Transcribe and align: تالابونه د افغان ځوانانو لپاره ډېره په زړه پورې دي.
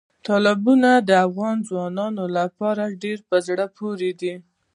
تالابونه 0.25 0.91
د 1.07 1.09
افغان 1.27 1.57
ځوانانو 1.69 2.23
لپاره 2.37 2.83
ډېره 3.01 3.23
په 3.29 3.37
زړه 3.47 3.65
پورې 3.77 4.09
دي. 4.19 4.33